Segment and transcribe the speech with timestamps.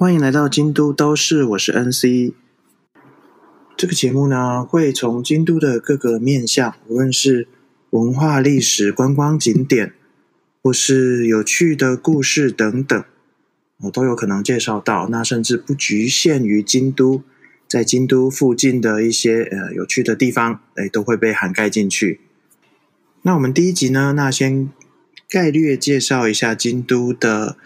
[0.00, 2.32] 欢迎来到京都都市，我是 NC。
[3.76, 7.46] 这个节目呢，会从京都的各个面向，无论是
[7.90, 9.92] 文化、历史、观光景点，
[10.62, 13.04] 或是有趣的故事等等，
[13.82, 15.06] 我都有可能介绍到。
[15.10, 17.22] 那甚至不局限于京都，
[17.68, 22.20] 在京都附近的一些呃有趣的地方，哎，都会被涵盖进去。
[23.20, 24.70] 那我们第一集呢，那先
[25.28, 27.58] 概略介绍一下京都的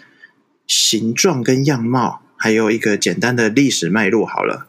[0.66, 2.22] 形状跟样貌。
[2.44, 4.26] 还有一个简单的历史脉络。
[4.26, 4.66] 好了，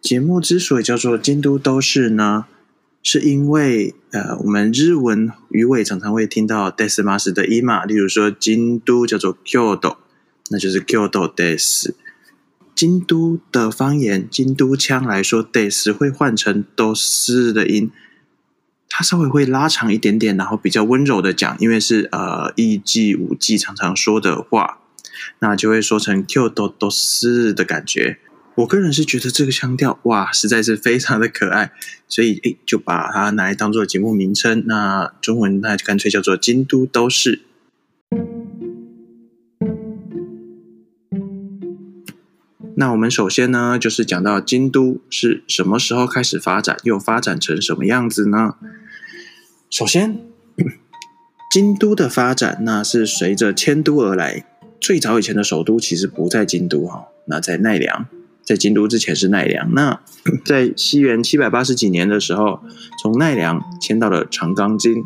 [0.00, 2.46] 节目之所以叫做京都都市呢，
[3.02, 9.98] 是因为呃，我们日文语尾常常会听到 “desmas” 的音嘛，例如说京都叫做 “kyoto”，
[10.48, 11.92] 那就是 “kyoto des”。
[12.74, 17.90] 京都的方言，京都腔来说，“des” 会换成 “dos” 的音，
[18.88, 24.78] 它稍微会拉长一点点，然后比较温柔的讲，因为是呃一季五季常常说的话。
[25.38, 28.18] 那就会说成 Q 多多斯的感觉。
[28.56, 31.72] 我个人是觉得这个腔调哇，实在是非常的可爱，
[32.08, 34.64] 所以诶就把它拿来当做节目名称。
[34.66, 37.42] 那中文那就干脆叫做京都都市。
[42.78, 48.56] 那我们首先呢，就是讲到京都是什么时候开始发展，又发展成什么样子呢？
[49.68, 50.18] 首先，
[51.52, 54.46] 京都的发展那是随着迁都而来。
[54.80, 58.06] 最早以前的首都其实不在京都哈，那在奈良，
[58.44, 59.72] 在京都之前是奈良。
[59.74, 60.00] 那
[60.44, 62.60] 在西元七百八十几年的时候，
[63.02, 65.02] 从奈良迁到了长冈京。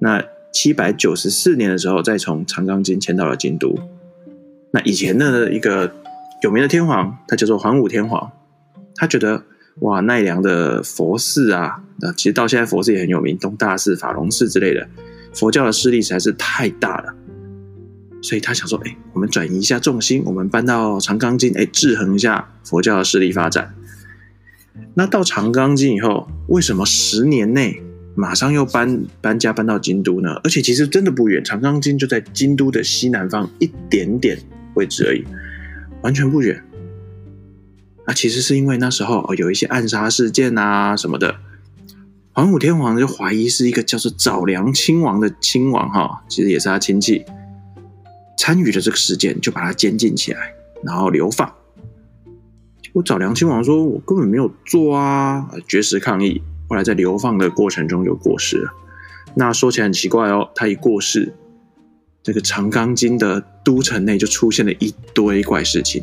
[0.00, 3.78] 那七百九十四年的时候，再从长冈京迁到了京都。
[4.72, 5.92] 那以前的一个
[6.42, 8.32] 有名的天皇，他叫做桓武天皇，
[8.96, 9.44] 他觉得
[9.80, 14.88] 哇，奈良的佛寺啊，那其实到现在佛寺也很有名，东大寺、法隆寺之类的，
[15.34, 17.14] 佛教的势力实在是太大了。
[18.22, 23.74] 所以他想说：“哎，我们转移一下重心，我们搬到长冈京，哎，制衡一下佛教的势力发展。
[24.94, 27.82] 那到长冈京以后，为什么十年内
[28.14, 30.34] 马上又搬搬家搬到京都呢？
[30.44, 34.38] 而且其实真的不远，长冈京就在京都的西南方一点点
[34.74, 35.24] 位置而已，
[36.02, 36.62] 完全不远。
[38.06, 41.36] 那其实是因为那时候有一些暗杀事件啊什么的，
[42.32, 47.24] 桓武天皇就怀疑是一个叫做早良亲王的亲王哈，其实也是他亲戚。”
[48.40, 51.52] 参与了这个事件，就把他监禁起来，然后流放。
[52.94, 56.40] 我找梁亲王说：“我根本没有做啊！”绝食抗议。
[56.66, 58.72] 后来在流放的过程中就过世了。
[59.34, 61.34] 那说起来很奇怪哦，他一过世，
[62.22, 66.02] 这个长冈京的都城内就出现了一堆怪事情，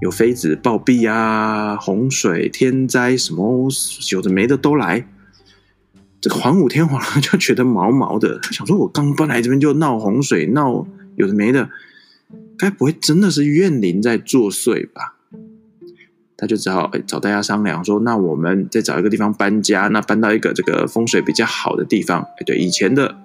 [0.00, 3.68] 有妃子暴毙啊，洪水、天灾什么
[4.12, 5.04] 有的没的都来。
[6.20, 11.70] 这个桓武天皇就觉得毛毛的，他想说：“我刚搬来这边就闹洪水，闹……”有的没的，
[12.58, 15.16] 该不会真的是怨灵在作祟吧？
[16.36, 23.16] 他就只好哎找大家商量说：“那我们再找一个地方搬家，那搬到一个这个风水比较好的地方。”哎，对，以前的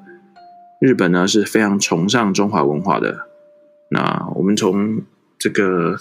[0.79, 3.27] 日本呢是非常崇尚中华文化的。
[3.89, 5.01] 那我们从
[5.39, 5.97] 这个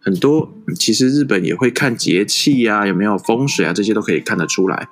[0.00, 4.88] 很多，其实日本也会看节气啊，有没有风水啊，这些都可以看得出来。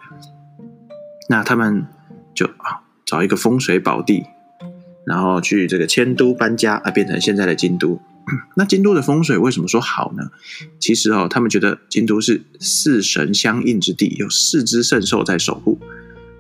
[1.29, 1.87] 那他们
[2.35, 4.25] 就啊找一个风水宝地。
[5.05, 8.01] 然后去这个迁都搬家啊，变成现在的京都。
[8.55, 10.31] 那京都的风水为什么说好呢？
[10.79, 15.77] 其实哦，他们觉得京都是四神相应之地，有四只圣兽在守护。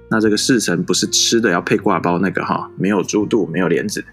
[0.09, 4.05] 那这个四神不是吃的要配挂包那个哈，没有猪肚，没有莲子，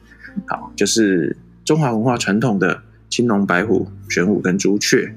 [0.47, 5.15] 好，就是中华文化传统的青龙、白虎、玄武跟朱雀。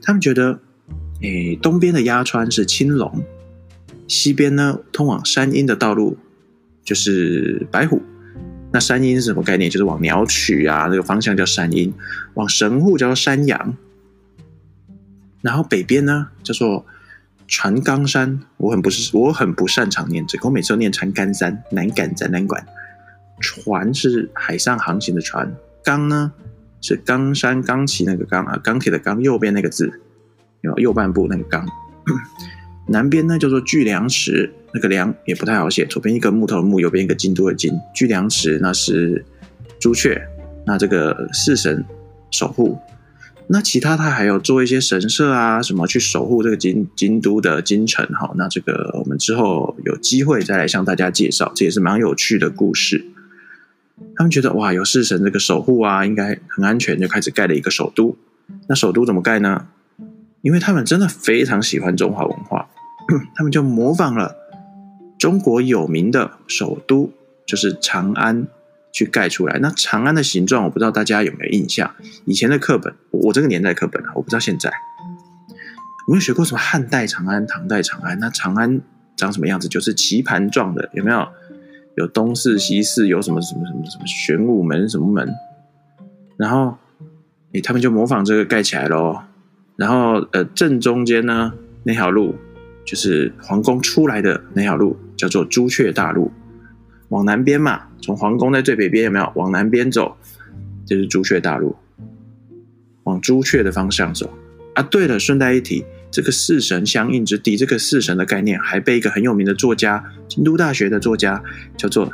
[0.00, 0.58] 他们觉得，
[1.20, 3.22] 诶，东边的鸭川是青龙，
[4.08, 6.16] 西边呢通往山阴的道路
[6.82, 8.00] 就是白虎。
[8.72, 9.70] 那山阴是什么概念？
[9.70, 11.92] 就是往鸟取啊，那个方向叫山阴；
[12.34, 13.76] 往神户叫做山阳。
[15.42, 16.86] 然后北边呢叫做
[17.48, 22.64] 船冈山，我很不是我很不擅长念这个，我每次都念船冈山，南赶展览馆。
[23.40, 25.52] 船是海上航行的船，
[25.82, 26.32] 冈呢
[26.80, 30.00] 是冈山冈崎那个冈啊，钢铁的钢，右边那个字，
[30.60, 31.66] 有右半部那个冈。
[32.86, 37.72] 南边呢叫做巨梁池，那个梁也不太好写，左边一个木头的木，右边一个京都的京。
[37.94, 39.24] 居梁池那是
[39.80, 40.20] 朱雀，
[40.66, 41.84] 那这个四神
[42.30, 42.78] 守护。
[43.48, 48.06] 那其他他还有做一些神社啊，什么去守护这个京京都的京城。
[48.12, 53.04] 哈，那这个我们之后有机会再来向大家介绍，这也是蛮有趣的故事。
[54.14, 58.16] 他们觉得哇，有四神这个守护啊，应该很安全，就开始盖了一个首都。
[58.68, 59.66] 那首都怎么盖呢？
[60.42, 62.68] 因为他们真的非常喜欢中华文化。
[63.34, 64.36] 他们就模仿了
[65.20, 67.12] 中国有名的首都，
[67.44, 68.46] 就是长安，
[68.90, 69.58] 去盖出来。
[69.58, 71.94] 那长安的形状，我不知道大家有没有印象？
[72.24, 74.70] 以前的课本，我这个年代课本啊，我不知道现在。
[76.08, 78.18] 有没有学过什么汉代长安、唐代长安？
[78.18, 78.80] 那长安
[79.14, 79.68] 长什么样子？
[79.68, 81.28] 就是棋盘状的，有没有？
[81.96, 85.28] 有东四、西四，有什么什么什么什么玄武门什么门？
[86.38, 86.78] 然后，
[87.52, 89.20] 诶，他们就模仿这个盖起来喽。
[89.76, 91.52] 然后，呃，正中间呢
[91.82, 92.36] 那条路，
[92.86, 96.32] 就是皇宫出来的那条路，叫做朱雀大路。
[97.10, 99.30] 往南边嘛，从皇宫在最北边有没有？
[99.34, 100.16] 往南边走，
[100.86, 101.76] 就是朱雀大路，
[103.02, 104.32] 往朱雀的方向走。
[104.74, 105.84] 啊，对了，顺带一提。
[106.10, 111.42] 这个四神相应之地，这个四神的概念还被一个很有名的作家，京都大学的作家
[111.76, 112.10] 叫做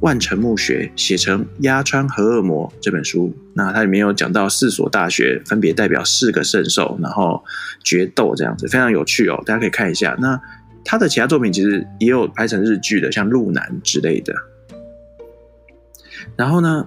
[0.00, 3.32] 万城目学写成《鸭川和恶魔》这本书。
[3.54, 7.44] 那它里面有讲到四所大学分别代表四个圣兽，然后
[7.84, 10.16] 决斗这样子，非常有趣哦，大家可以看一下。
[10.20, 10.40] 那
[10.84, 14.34] 他的其他作品其实也有拍成日剧的，像《路南》之类的。
[16.36, 16.86] 然后呢，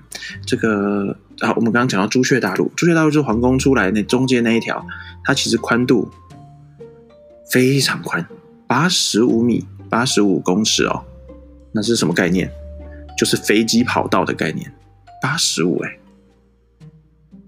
[0.46, 1.16] 这个。
[1.40, 4.86] 啊，我们刚刚讲到朱雀大陆，朱雀大陆就是皇宫出来那中间那一条，
[5.24, 6.10] 它其实宽度
[7.50, 8.28] 非常宽，
[8.66, 11.02] 八十五米，八十五公尺哦。
[11.72, 12.52] 那是什么概念？
[13.16, 14.70] 就是飞机跑道的概念，
[15.22, 15.98] 八十五哎，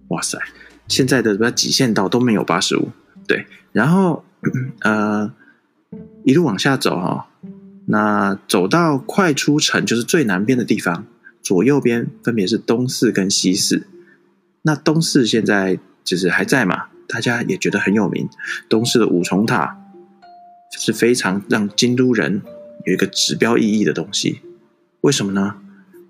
[0.09, 0.39] 哇塞！
[0.89, 2.89] 现在的什么极限道都没有八十五，
[3.29, 3.45] 对。
[3.73, 4.25] 然后
[4.81, 5.31] 呃，
[6.25, 7.29] 一路往下走哈，
[7.87, 11.05] 那走到快出城，就是最南边的地方。
[11.43, 13.89] 左右边分别是东四跟西四，
[14.63, 16.85] 那东四现在就是还在嘛？
[17.09, 18.29] 大家也觉得很有名。
[18.69, 19.77] 东四的五重塔
[20.71, 22.43] 是非常让京都人
[22.87, 24.41] 有一个指标意义的东西。
[25.01, 25.57] 为什么呢？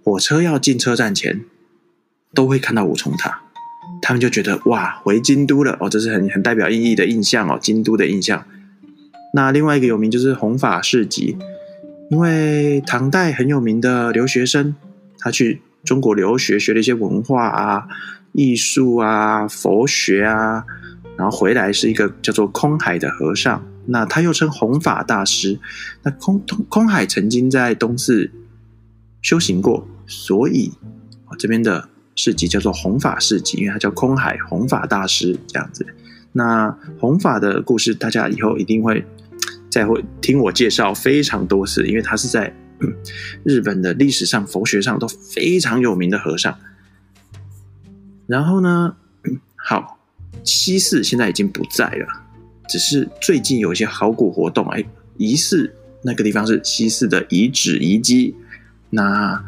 [0.04, 1.46] 火车要进车站前
[2.34, 3.40] 都会看到五重塔，
[4.02, 8.46] 他们就觉得哇，回京都了哦，这是很很代表意义的印象哦，京都的印象。
[9.34, 11.36] 那另外一个有名就是弘法市集，
[12.10, 14.74] 因为唐代很有名的留学生。
[15.18, 17.86] 他去中国留学，学了一些文化啊、
[18.32, 20.64] 艺术啊、佛学啊，
[21.16, 23.64] 然后回来是一个叫做空海的和尚。
[23.86, 25.58] 那他又称弘法大师。
[26.02, 28.30] 那空空海曾经在东寺
[29.20, 30.72] 修行过，所以
[31.38, 35.86] 这边的市集叫做弘法市集，因为他叫空海弘法大师这样子。
[36.32, 39.04] 那弘法的故事，大家以后一定会
[39.72, 42.52] 再会听我介绍非常多次，因为他是在。
[43.44, 46.58] 日本的历史上、佛学上都非常有名的和尚。
[48.26, 48.96] 然后呢，
[49.54, 50.00] 好，
[50.42, 52.04] 西寺现在已经不在了，
[52.68, 54.84] 只是最近有一些考古活动，哎，
[55.16, 55.72] 疑似
[56.02, 58.34] 那个地方是西寺的遗址遗迹，
[58.90, 59.40] 那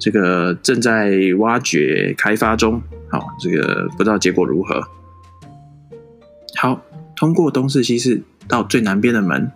[0.00, 2.82] 这个正在挖掘开发中。
[3.08, 4.82] 好，这个不知道结果如何。
[6.56, 6.82] 好，
[7.14, 9.52] 通过东寺、西寺到最南边的门。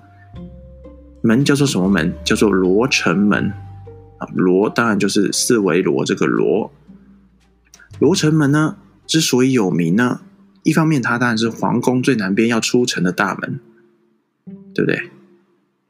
[1.26, 2.12] 门叫做什么门？
[2.22, 3.50] 叫做罗城门
[4.18, 4.28] 啊！
[4.34, 6.70] 罗当然就是四维罗这个罗。
[7.98, 8.76] 罗城门呢，
[9.06, 10.20] 之所以有名呢，
[10.64, 13.58] 一方面它当然是皇宫最南边要出城的大门，
[14.74, 15.10] 对不对？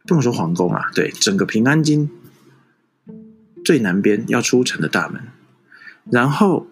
[0.07, 2.09] 不能说皇宫啊，对，整个平安京
[3.65, 5.21] 最南边要出城的大门。
[6.13, 6.69] 然后，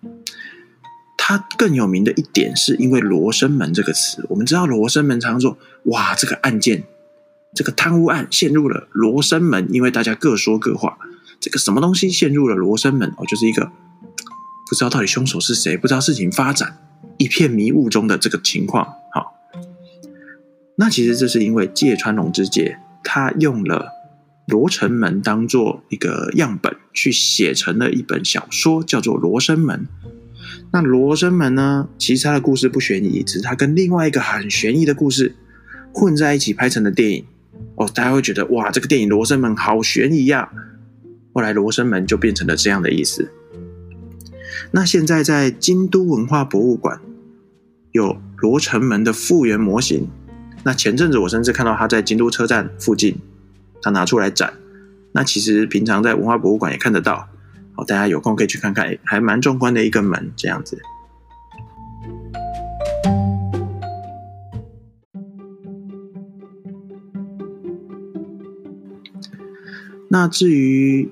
[1.16, 6.84] 它更有名的一点是因为罗生门这个词，我们知道罗生门常说，哇，这个案件。
[7.54, 10.98] 这个贪污案陷入了罗生门，因为大家各说各话。
[11.40, 13.08] 这个什么东西陷入了罗生门？
[13.16, 13.70] 哦，就是一个
[14.68, 16.76] 不知道到底凶手是谁，不知道事情发展
[17.18, 18.84] 一片迷雾中的这个情况。
[19.12, 19.34] 好，
[20.76, 23.88] 那其实这是因为芥川龙之介他用了
[24.46, 29.88] 罗城门当做一个样本，去写成了一本小说，叫做《罗生门》。
[30.72, 35.34] 那罗生门呢，其实他的故事不悬疑，只是他跟另外一个很悬疑的故事
[35.92, 37.24] 混在一起拍成的电影。
[37.80, 40.50] 哦，大家会觉得哇，这个电影《罗生门》好悬疑呀！
[41.32, 43.32] 后来《罗生门》就变成了这样的意思。
[44.72, 47.00] 那现在在京都文化博物馆
[47.92, 50.06] 有罗城门的复原模型。
[50.62, 53.16] 那前阵子我甚至看到他在京都车站附近，
[53.80, 54.52] 他拿出来展。
[55.12, 57.30] 那其实平常在文化博物馆也看得到。
[57.72, 60.78] 好，大家有空可以去看看，还蛮壮观的一个门这样子。
[70.12, 71.08] 那至于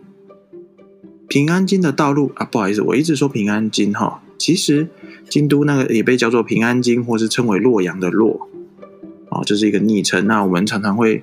[1.29, 4.89] 平安京的道路啊，不好意思，我一直说平安京哈，其实
[5.29, 8.49] 京都那个也被叫做平安京，或是称为洛阳的洛，
[9.29, 10.27] 哦，这是一个昵称。
[10.27, 11.23] 那我们常常会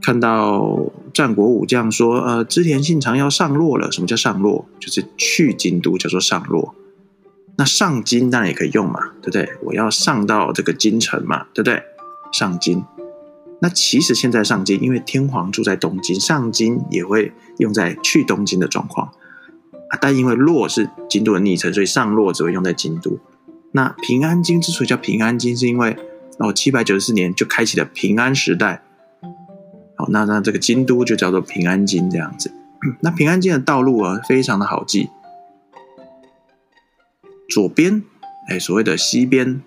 [0.00, 3.90] 看到战国武将说，呃，织田信长要上洛了。
[3.90, 4.68] 什么叫上洛？
[4.78, 6.74] 就是去京都，叫做上洛。
[7.56, 9.48] 那上京当然也可以用嘛，对不对？
[9.64, 11.82] 我要上到这个京城嘛，对不对？
[12.32, 12.84] 上京。
[13.64, 19.10] 那其实现在上京，因为天皇住在东京，上京也会用在去东京的状况。
[20.02, 23.18] 但因为洛是京都的昵称，所以上洛只会用在京都。
[23.72, 25.96] 那平安京之所以叫平安京，是因为
[26.38, 28.82] 哦七百九十四年就开启了平安时代。
[29.96, 32.52] 好，那那这个京都就叫做平安京这样子。
[33.00, 35.08] 那平安京的道路啊，非常的好记。
[37.48, 38.02] 左边，
[38.50, 39.62] 哎，所谓的西边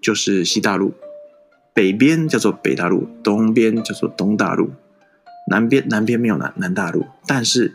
[0.00, 0.94] 就是西大陆，
[1.74, 4.70] 北边叫做北大陆，东边叫做东大陆，
[5.48, 7.74] 南边南边没有南南大陆，但是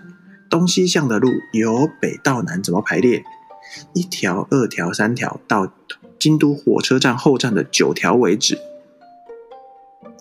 [0.50, 3.24] 东西向的路由北到南怎么排列？
[3.94, 5.74] 一条、二条、三条，到
[6.18, 8.58] 京都火车站后站的九条为止。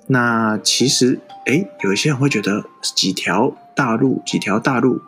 [0.09, 5.01] 那其实，哎，有一些人会觉得几条大路，几条大路，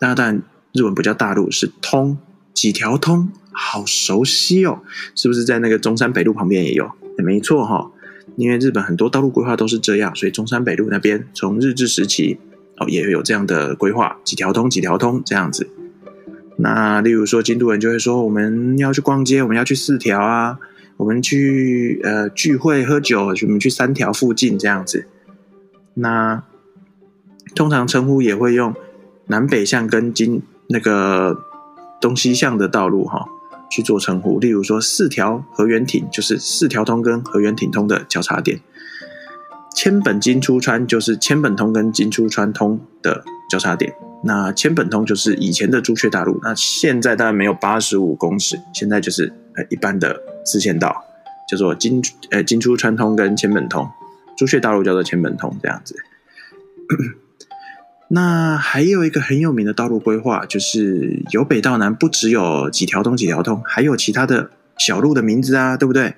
[0.00, 2.18] 那但日文不叫大路，是通。
[2.54, 4.80] 几条通，好熟悉哦，
[5.14, 6.90] 是不是在那个中山北路旁边也有？
[7.22, 7.90] 没错哈，
[8.36, 12.38] 因为日本很多道路规划都是这样，所以中山北路那边从日治时期
[12.78, 15.68] 哦也有这样的规划，几条通，几条通这样子。
[16.56, 20.58] 那例如说，京都人就会说，我们要去逛街，我们要去四条啊，
[20.96, 25.06] 我们去呃聚会喝酒，我们去三条附近这样子。
[25.94, 26.42] 那
[27.54, 28.74] 通常称呼也会用
[29.26, 31.44] 南北向跟京那个。
[32.00, 33.26] 东西向的道路哈
[33.70, 38.60] 去做称呼，例如说四条河原町就是四条通跟河原町通的交叉点，
[39.74, 43.92] 千本金出川就是千本通跟金出川通的交叉点。
[44.24, 51.04] 那千本通就是以前的朱雀大路，那现在当然没有八十五公尺，现在就是呃一般的四线道，
[51.48, 53.88] 叫做金呃金出川通跟千本通，
[54.36, 55.94] 朱雀大路叫做千本通这样子。
[58.10, 66.14] 那还有一个很有名的道路规划，就是由北到南，不只有几条通几条通，还有其他的小路的名字啊，对不对？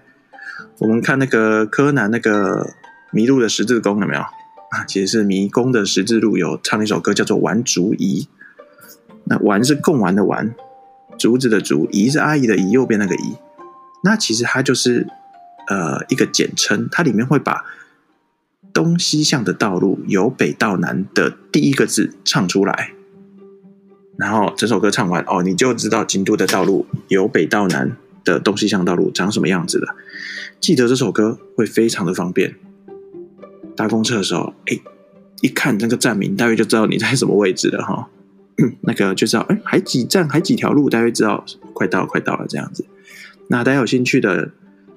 [0.78, 2.74] 我们看那个柯南那个
[3.10, 4.84] 迷路的十字弓有没有啊？
[4.86, 8.22] 其实是迷宫的十字路，有唱一首歌叫做《玩竹姨》。
[9.24, 10.54] 那玩是共玩的玩，
[11.18, 13.34] 竹子的竹，姨是阿姨的姨，右边那个姨。
[14.04, 15.08] 那其实它就是
[15.66, 17.64] 呃一个简称，它里面会把。
[18.72, 22.92] 东西向的道路由北到南的第一个字唱出来，
[24.16, 29.94] 然后整首歌唱完哦，你就知道京都的道路由北到南的东西向道路长什么样子了。
[30.60, 32.54] 记得这首歌会非常的方便。
[33.76, 34.78] 搭公车的时候，哎，
[35.40, 38.08] 一看那个站名，大约就知道你在什么位置了哈。
[38.82, 42.84] 那个就知道，哎，还几站，还几条路，大约知道快到，快到了这样子。
[43.48, 44.50] 那大家有兴趣的，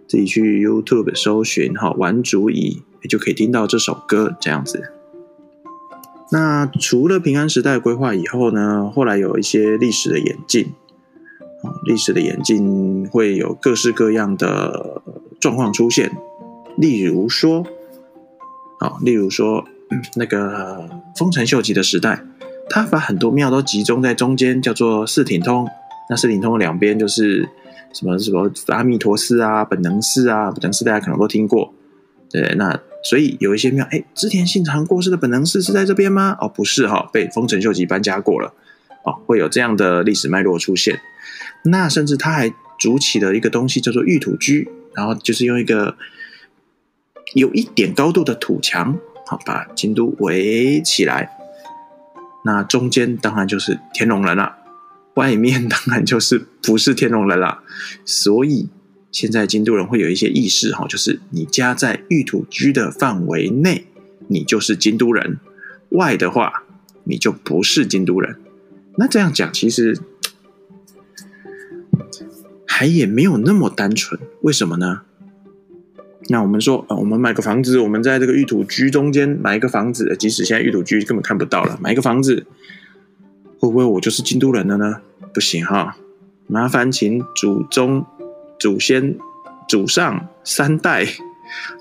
[0.08, 2.84] 自己去 YouTube 搜寻哈，玩足矣。
[3.10, 4.94] 就可以听到这首歌这样子。
[6.32, 10.68] 那除了平安时代规划以后呢，后来有一些历史的演进，
[11.86, 15.02] 历史的演进会有各式各样的
[15.38, 16.10] 状况出现。
[16.78, 17.66] 例如说，
[18.80, 19.66] 啊，例如说
[20.16, 22.24] 那个丰臣秀吉的时代，
[22.70, 25.68] 他把很多庙都集中在中间，叫做四挺通。
[26.10, 27.50] 那四挺通的两边就是
[27.94, 31.74] 什么什么阿弥陀寺啊、本能寺啊，本能寺大家可能都听过。
[32.30, 32.80] 对，那。
[33.06, 36.38] 所以有一些庙，哎，织田信长过世的本能寺是在这边吗？
[36.40, 38.54] 哦，不是哈，被丰臣秀吉搬家过了。
[39.04, 41.02] 哦，会有这样的历史脉络出现。
[41.66, 45.98] 那甚至他还筑起了一个东西叫做玉土居，然后就是用一个
[47.36, 48.98] 有一点高度的土墙，
[49.28, 51.30] 好把京都围起来。
[52.46, 54.56] 那中间当然就是天龙人了，
[55.16, 57.64] 外面当然就是不是天龙人了。
[58.06, 58.70] 所以。
[59.12, 63.86] 现在京都人会有一些意识哈，就是你家在玉土居的范围内，
[64.28, 65.36] 你就是京都人；
[65.90, 66.64] 外的话，
[67.04, 68.38] 你就不是京都人。
[68.98, 70.00] 那这样讲，其实
[72.66, 74.20] 还也没有那么单纯。
[74.42, 75.02] 为什么呢？
[76.30, 82.48] 那我们说，呃，我们买个房子，我们在这个玉土居中间买一个房子，即使现在玉土居根本看不到了，买一个房子，
[83.64, 84.98] 会不会我就是京都人了呢？
[85.34, 85.96] 不行哈，
[86.48, 88.06] 麻烦请祖宗。
[88.60, 89.18] 祖先、
[89.70, 91.06] 祖上三代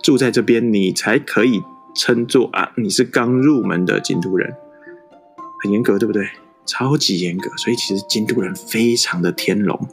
[0.03, 1.61] 住在这边，你才可以
[1.95, 4.53] 称作啊，你是刚入门的京都人，
[5.63, 6.29] 很严格，对不对？
[6.67, 9.89] 超级严格，所以其实京都人非常的天龙。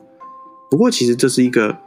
[0.69, 1.77] 不过，其实这是一个，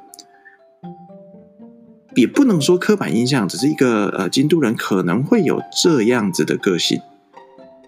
[2.17, 7.01] 也不能说刻板印象，只是一个呃，京都人可能会有这样子的个性。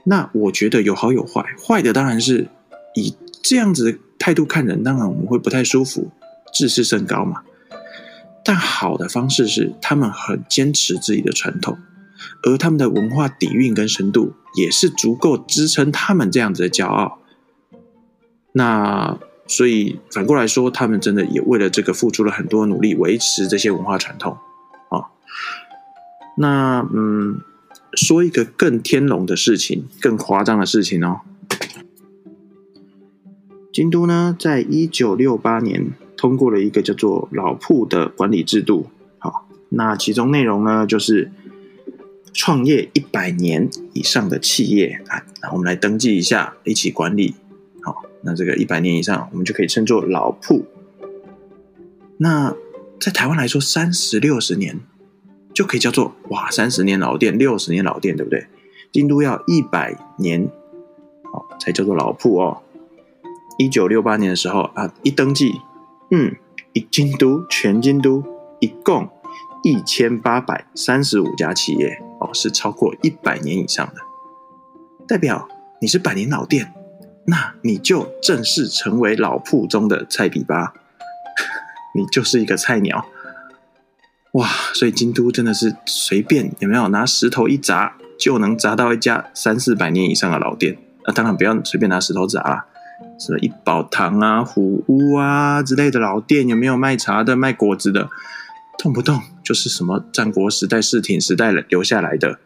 [0.05, 2.49] 那我觉得有好有坏，坏的当然是
[2.95, 6.11] 以这样子的态度看人，当然我们会不太舒服。
[6.57, 7.43] 自视甚高嘛，
[8.45, 11.77] 但好的方式是他们很坚持自己的传统，
[12.45, 17.19] 而他们的文化底蕴跟深度也是足够支撑他们这样子的骄傲。
[18.53, 19.19] 那
[19.49, 24.39] 所以反过来说，他们真的也为了这个付出了很多努力，维持这些文化传统
[24.91, 25.11] 啊。
[26.37, 27.41] 那嗯，
[27.97, 31.21] 说一个更天龙的事情，更夸张的事情哦。
[33.73, 38.87] 京都呢，在一九六八年通过了一个叫做“老铺”的管理制度。
[39.19, 41.33] 好，那其中内容呢，就是
[42.33, 47.35] 创业一百年以上的企业啊，我们来登记一下，一起管理。
[47.83, 50.67] 好，那这个一百年以上，我们就可以称作“老铺”。
[52.19, 52.55] 那
[53.01, 54.81] 在台湾来说，三十六十年。
[55.55, 58.47] 就可以叫做哇，三十年老店，六十年老店，对不对？
[58.93, 60.45] 京都要一百年，
[61.33, 62.63] 哦，才叫做老铺哦。
[63.57, 65.61] 一九六八年的时候啊，一登记，
[66.11, 66.35] 嗯，
[66.73, 68.25] 一京都全京都
[68.59, 69.09] 一共
[69.63, 73.95] 一千八百三十五家企业哦，是超过一百年以上的，
[75.07, 75.49] 代表
[75.81, 76.75] 你是百年老店，
[77.27, 80.75] 那你就正式成为老铺中的菜比吧，
[81.95, 83.07] 你就是一个菜鸟。
[84.35, 90.77] 哇，所以京都真的是随便有没有拿石头一砸就能砸到一家三四百年以上的老店？
[91.07, 92.67] 那当然不要随便拿石头砸啦，
[93.19, 98.11] 什么一宝堂啊、虎屋啊之类的老店，有没有卖茶的、卖果子的？
[98.77, 102.41] 动不动就是什么战国时代、世挺时代留下来的，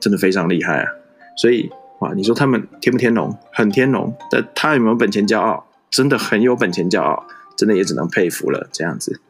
[0.00, 0.90] 真的非常厉害啊！
[1.36, 1.70] 所以
[2.00, 3.38] 哇，你说他们天不天龙？
[3.52, 5.64] 很天龙，但他有没有本钱骄傲？
[5.90, 7.24] 真的很有本钱骄傲，
[7.56, 8.68] 真的也只能佩服了。
[8.72, 9.20] 这样子。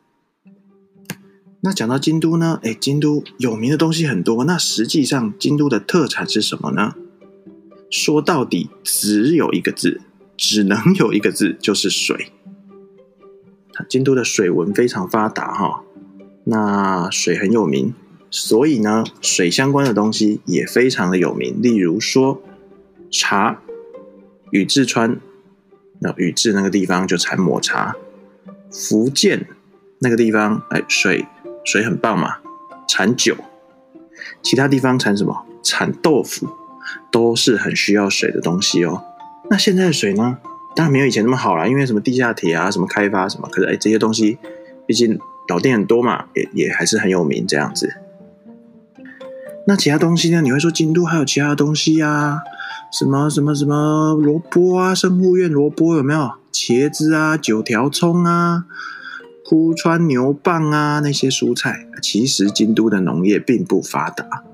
[1.63, 2.59] 那讲到京都呢？
[2.63, 4.45] 哎，京都有名的东西很多。
[4.45, 6.95] 那实际上，京都的特产是什么呢？
[7.91, 10.01] 说到底，只有一个字，
[10.39, 12.33] 只能有一个字，就是水。
[13.89, 15.83] 京都的水文非常发达哈，
[16.45, 17.93] 那水很有名，
[18.31, 21.61] 所以呢，水相关的东西也非常的有名。
[21.61, 22.43] 例如说，
[23.11, 23.61] 茶，
[24.51, 25.21] 宇治川，
[25.99, 27.93] 那宇治那个地方就产抹茶；
[28.71, 29.47] 福建
[29.99, 31.27] 那个地方，哎，水。
[31.65, 32.39] 水很棒嘛，
[32.89, 33.37] 产酒，
[34.43, 35.45] 其他地方产什么？
[35.63, 36.49] 产豆腐，
[37.11, 39.05] 都是很需要水的东西哦。
[39.51, 40.39] 那现在的水呢？
[40.75, 43.49] 当然没有以前那么好了，因为什么地下铁啊，什么开发什么。
[43.51, 44.39] 可是哎，这些东西，
[44.87, 47.93] 毕竟老店很多嘛，也也还是很有名这样子。
[49.67, 50.41] 那其他东西呢？
[50.41, 52.41] 你会说京都还有其他东西呀？
[52.93, 56.31] 什么什么什么萝卜啊，生护院萝卜有没有？
[56.53, 58.65] 茄子啊，九条葱啊。
[59.51, 64.45] 枯川牛蒡啊，那些蔬菜，其实京都的农业并不发达，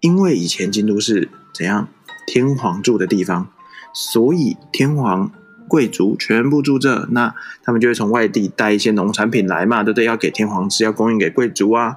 [0.00, 1.88] 因为以前京都是怎样
[2.26, 3.48] 天皇住的地方，
[3.94, 5.32] 所以天皇
[5.66, 10.04] 贵族全部住这，那他们就会从外地带一些农产品来嘛，对不对？
[10.04, 11.96] 要给天皇吃，要供应给贵族啊，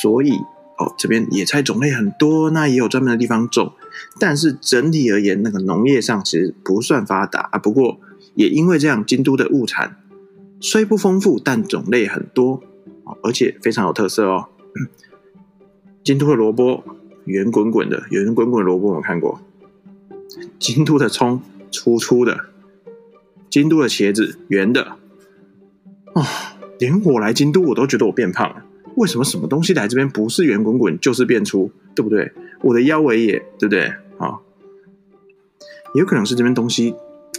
[0.00, 0.30] 所以
[0.78, 3.74] 哦，这边野菜种类很多，那也有专门的地方种，
[4.18, 7.58] 但是整体而言，那个农业上其实不算发达啊。
[7.58, 8.00] 不过
[8.34, 9.98] 也因为这样，京都的物产。
[10.60, 12.62] 虽不丰富，但种类很多
[13.22, 14.48] 而且非常有特色哦。
[16.02, 16.82] 京都的萝卜
[17.24, 19.40] 圆滚滚的，圆滚滚的萝卜我看过。
[20.58, 21.40] 京都的葱
[21.70, 22.46] 粗粗的，
[23.50, 24.96] 京都的茄子圆的。
[26.14, 26.24] 哦，
[26.78, 28.64] 连我来京都，我都觉得我变胖了。
[28.96, 32.32] 为什么什么东西来这边不是圆滚滚，就是变粗，对不对？
[32.62, 33.92] 我的腰围也对不对？
[34.18, 34.40] 啊，
[35.94, 36.94] 也有可能是这边东西，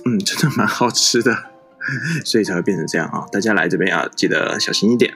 [0.05, 1.35] 嗯，真的蛮好吃的。
[2.25, 3.25] 所以才会变成这样啊！
[3.31, 5.13] 大家来这边要记得小心一点。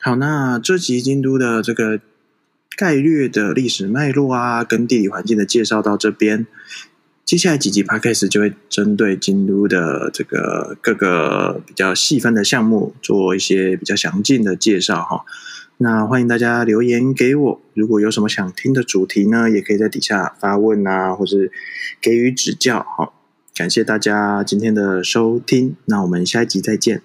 [0.00, 2.00] 好，那这集京都的这个
[2.76, 6.46] 概略的历史脉络啊，跟地理环境的介绍到这边，
[7.24, 15.24] 接下来几集 podcast 就会针对京都的这个各个比较细分的项目做一些比较详尽的介绍哈。
[15.80, 21.52] 那欢迎大家留言给我，如果有什么想听的主题呢，也可以在底下发问啊，或是
[22.00, 22.84] 给予指教。
[22.96, 23.14] 好，
[23.54, 27.02] 感谢大家今天的收听，那我们下一集再见。